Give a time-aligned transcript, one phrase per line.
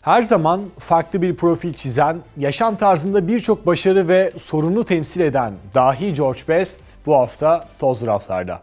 [0.00, 6.14] Her zaman farklı bir profil çizen, yaşam tarzında birçok başarı ve sorunu temsil eden dahi
[6.14, 8.62] George Best bu hafta toz raflarda.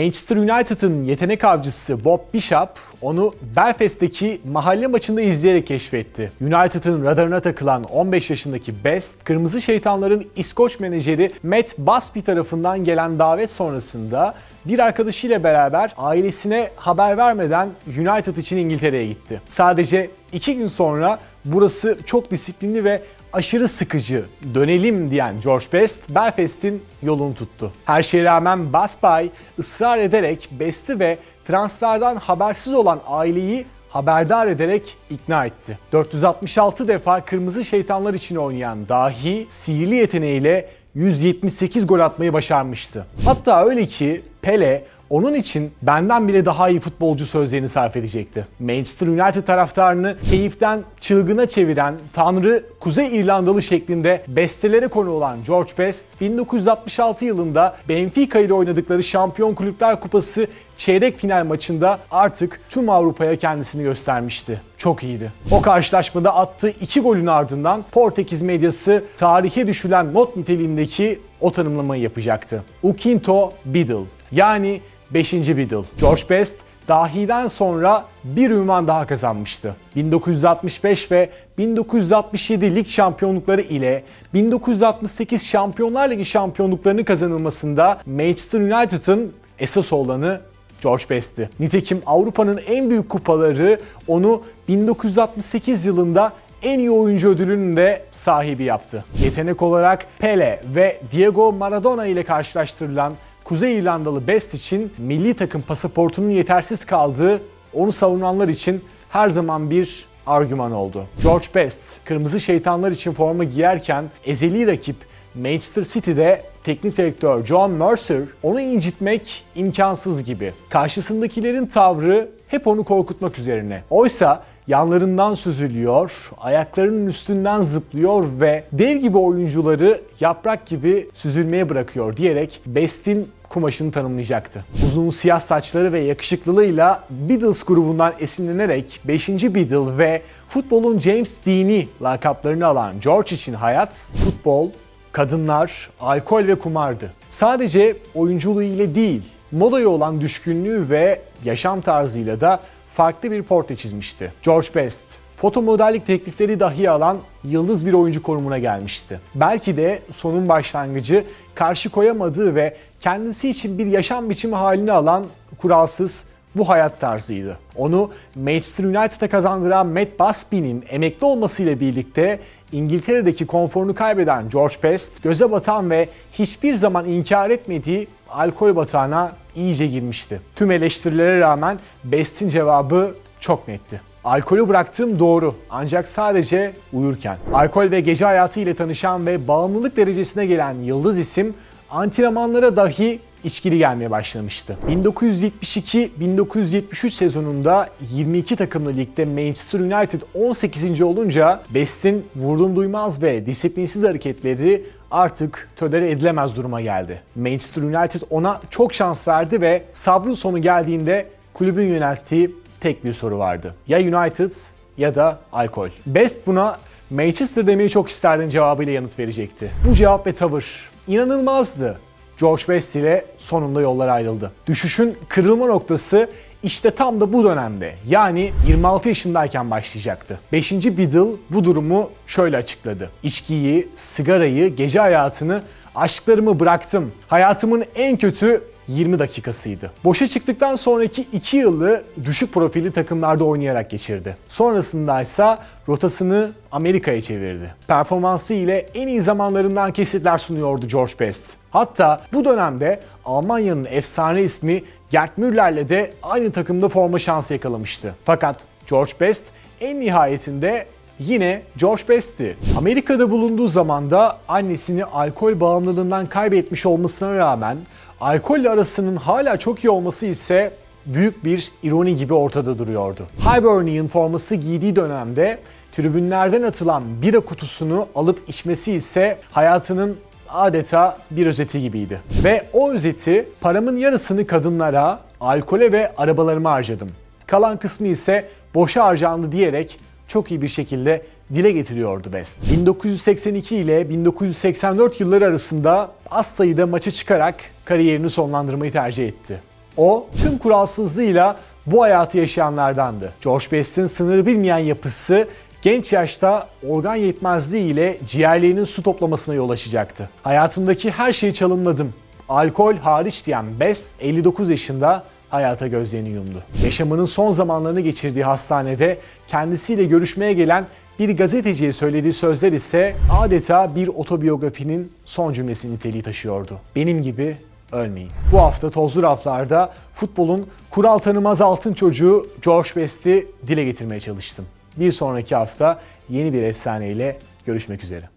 [0.00, 2.68] Manchester United'ın yetenek avcısı Bob Bishop
[3.02, 6.32] onu Belfast'teki mahalle maçında izleyerek keşfetti.
[6.40, 13.50] United'ın radarına takılan 15 yaşındaki Best, Kırmızı Şeytanların İskoç menajeri Matt Busby tarafından gelen davet
[13.50, 19.40] sonrasında bir arkadaşıyla beraber ailesine haber vermeden United için İngiltere'ye gitti.
[19.48, 26.82] Sadece iki gün sonra burası çok disiplinli ve aşırı sıkıcı, dönelim diyen George Best, Belfast'in
[27.02, 27.72] yolunu tuttu.
[27.84, 35.46] Her şeye rağmen Basbay ısrar ederek Best'i ve transferden habersiz olan aileyi haberdar ederek ikna
[35.46, 35.78] etti.
[35.92, 43.06] 466 defa Kırmızı Şeytanlar için oynayan dahi sihirli yeteneğiyle 178 gol atmayı başarmıştı.
[43.24, 48.46] Hatta öyle ki Pele onun için benden bile daha iyi futbolcu sözlerini sarf edecekti.
[48.60, 56.20] Manchester United taraftarını keyiften çılgına çeviren Tanrı Kuzey İrlandalı şeklinde bestelere konu olan George Best,
[56.20, 63.82] 1966 yılında Benfica ile oynadıkları Şampiyon Kulüpler Kupası çeyrek final maçında artık tüm Avrupa'ya kendisini
[63.82, 64.60] göstermişti.
[64.78, 65.32] Çok iyiydi.
[65.50, 72.62] O karşılaşmada attığı iki golün ardından Portekiz medyası tarihe düşülen not niteliğindeki o tanımlamayı yapacaktı.
[72.82, 74.80] Ukinto Biddle yani
[75.14, 75.32] 5.
[75.32, 75.82] Biddle.
[76.00, 79.74] George Best dahiden sonra bir ünvan daha kazanmıştı.
[79.96, 90.40] 1965 ve 1967 lig şampiyonlukları ile 1968 Şampiyonlar Ligi şampiyonluklarını kazanılmasında Manchester United'ın esas olanı
[90.82, 91.50] George Best'ti.
[91.60, 99.04] Nitekim Avrupa'nın en büyük kupaları onu 1968 yılında en iyi oyuncu ödülünün de sahibi yaptı.
[99.22, 103.12] Yetenek olarak Pele ve Diego Maradona ile karşılaştırılan
[103.50, 107.40] Kuzey İrlandalı Best için milli takım pasaportunun yetersiz kaldığı
[107.74, 111.04] onu savunanlar için her zaman bir argüman oldu.
[111.22, 114.96] George Best, Kırmızı Şeytanlar için forma giyerken ezeli rakip
[115.34, 120.52] Manchester City'de teknik direktör John Mercer onu incitmek imkansız gibi.
[120.68, 123.82] Karşısındakilerin tavrı hep onu korkutmak üzerine.
[123.90, 132.60] Oysa yanlarından süzülüyor, ayaklarının üstünden zıplıyor ve dev gibi oyuncuları yaprak gibi süzülmeye bırakıyor diyerek
[132.66, 134.64] Best'in kumaşını tanımlayacaktı.
[134.86, 139.28] Uzun siyah saçları ve yakışıklılığıyla Beatles grubundan esinlenerek 5.
[139.28, 144.70] Beatle ve futbolun James Dean'i lakaplarını alan George için hayat, futbol,
[145.12, 147.12] kadınlar, alkol ve kumardı.
[147.30, 149.22] Sadece oyunculuğu ile değil,
[149.52, 152.60] modaya olan düşkünlüğü ve yaşam tarzıyla da
[152.94, 154.32] farklı bir portre çizmişti.
[154.42, 155.04] George Best,
[155.36, 159.20] foto modellik teklifleri dahi alan yıldız bir oyuncu konumuna gelmişti.
[159.34, 161.24] Belki de sonun başlangıcı
[161.54, 165.24] karşı koyamadığı ve kendisi için bir yaşam biçimi halini alan
[165.58, 166.24] kuralsız
[166.54, 167.58] bu hayat tarzıydı.
[167.76, 172.40] Onu Manchester United'a kazandıran Matt Busby'nin emekli olmasıyla birlikte
[172.72, 179.86] İngiltere'deki konforunu kaybeden George Best, göze batan ve hiçbir zaman inkar etmediği alkol batağına iyice
[179.86, 180.40] girmişti.
[180.56, 184.00] Tüm eleştirilere rağmen Best'in cevabı çok netti.
[184.24, 187.36] Alkolü bıraktığım doğru ancak sadece uyurken.
[187.52, 191.54] Alkol ve gece hayatı ile tanışan ve bağımlılık derecesine gelen yıldız isim
[191.90, 194.76] antrenmanlara dahi içkili gelmeye başlamıştı.
[194.88, 201.00] 1972-1973 sezonunda 22 takımlı ligde Manchester United 18.
[201.00, 207.20] olunca Best'in vurdum duymaz ve disiplinsiz hareketleri artık tölere edilemez duruma geldi.
[207.36, 213.38] Manchester United ona çok şans verdi ve sabrın sonu geldiğinde kulübün yönelttiği tek bir soru
[213.38, 213.74] vardı.
[213.88, 214.50] Ya United
[214.98, 215.88] ya da alkol.
[216.06, 216.78] Best buna
[217.10, 219.70] Manchester demeyi çok isterdim cevabıyla yanıt verecekti.
[219.88, 221.98] Bu cevap ve tavır inanılmazdı.
[222.40, 224.52] George Best ile sonunda yollar ayrıldı.
[224.66, 226.28] Düşüşün kırılma noktası
[226.62, 230.40] işte tam da bu dönemde yani 26 yaşındayken başlayacaktı.
[230.52, 230.72] 5.
[230.72, 233.10] Biddle bu durumu şöyle açıkladı.
[233.22, 235.62] İçkiyi, sigarayı, gece hayatını,
[235.94, 237.12] aşklarımı bıraktım.
[237.28, 239.90] Hayatımın en kötü 20 dakikasıydı.
[240.04, 244.36] Boşa çıktıktan sonraki 2 yılı düşük profilli takımlarda oynayarak geçirdi.
[244.48, 245.56] Sonrasında ise
[245.88, 247.74] rotasını Amerika'ya çevirdi.
[247.88, 251.44] Performansı ile en iyi zamanlarından kesitler sunuyordu George Best.
[251.70, 258.14] Hatta bu dönemde Almanya'nın efsane ismi Gerd Müller'le de aynı takımda forma şansı yakalamıştı.
[258.24, 258.56] Fakat
[258.90, 259.44] George Best
[259.80, 260.86] en nihayetinde
[261.18, 262.56] yine George Best'ti.
[262.78, 267.76] Amerika'da bulunduğu zamanda annesini alkol bağımlılığından kaybetmiş olmasına rağmen
[268.20, 270.72] alkolle arasının hala çok iyi olması ise
[271.06, 273.26] büyük bir ironi gibi ortada duruyordu.
[273.40, 275.58] Hibernian forması giydiği dönemde
[275.92, 280.16] tribünlerden atılan bira kutusunu alıp içmesi ise hayatının
[280.52, 282.20] adeta bir özeti gibiydi.
[282.44, 287.08] Ve o özeti paramın yarısını kadınlara, alkole ve arabalarıma harcadım.
[287.46, 291.22] Kalan kısmı ise boşa harcandı diyerek çok iyi bir şekilde
[291.54, 292.72] dile getiriyordu Best.
[292.72, 297.54] 1982 ile 1984 yılları arasında az sayıda maça çıkarak
[297.84, 299.60] kariyerini sonlandırmayı tercih etti.
[299.96, 301.56] O tüm kuralsızlığıyla
[301.86, 303.32] bu hayatı yaşayanlardandı.
[303.44, 305.48] George Best'in sınırı bilmeyen yapısı
[305.82, 310.28] genç yaşta organ yetmezliği ile ciğerlerinin su toplamasına yol açacaktı.
[310.42, 312.12] Hayatımdaki her şeyi çalımladım.
[312.48, 316.62] Alkol hariç diyen Best 59 yaşında hayata gözlerini yumdu.
[316.84, 319.18] Yaşamının son zamanlarını geçirdiği hastanede
[319.48, 320.86] kendisiyle görüşmeye gelen
[321.18, 326.78] bir gazeteciye söylediği sözler ise adeta bir otobiyografinin son cümlesi niteliği taşıyordu.
[326.96, 327.56] Benim gibi
[327.92, 328.30] ölmeyin.
[328.52, 334.66] Bu hafta Tozlu Raflar'da futbolun kural tanımaz altın çocuğu George Best'i dile getirmeye çalıştım.
[334.96, 338.28] Bir sonraki hafta yeni bir efsaneyle görüşmek üzere.